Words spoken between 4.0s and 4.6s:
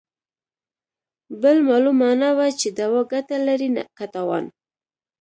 تاوان.